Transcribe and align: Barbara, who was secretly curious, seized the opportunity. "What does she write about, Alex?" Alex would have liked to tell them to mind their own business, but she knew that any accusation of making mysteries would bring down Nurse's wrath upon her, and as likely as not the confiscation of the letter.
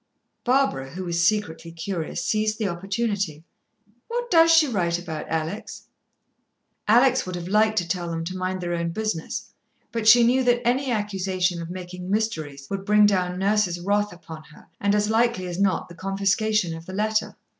Barbara, 0.43 0.89
who 0.89 1.05
was 1.05 1.23
secretly 1.23 1.71
curious, 1.71 2.25
seized 2.25 2.57
the 2.57 2.67
opportunity. 2.67 3.43
"What 4.07 4.31
does 4.31 4.49
she 4.51 4.65
write 4.65 4.97
about, 4.97 5.29
Alex?" 5.29 5.83
Alex 6.87 7.27
would 7.27 7.35
have 7.35 7.47
liked 7.47 7.77
to 7.77 7.87
tell 7.87 8.09
them 8.09 8.23
to 8.25 8.35
mind 8.35 8.61
their 8.61 8.73
own 8.73 8.89
business, 8.89 9.53
but 9.91 10.07
she 10.07 10.23
knew 10.23 10.43
that 10.43 10.65
any 10.67 10.89
accusation 10.89 11.61
of 11.61 11.69
making 11.69 12.09
mysteries 12.09 12.67
would 12.67 12.83
bring 12.83 13.05
down 13.05 13.37
Nurse's 13.37 13.79
wrath 13.79 14.11
upon 14.11 14.41
her, 14.45 14.69
and 14.79 14.95
as 14.95 15.07
likely 15.11 15.45
as 15.45 15.61
not 15.61 15.87
the 15.87 15.93
confiscation 15.93 16.75
of 16.75 16.87
the 16.87 16.93
letter. 16.93 17.35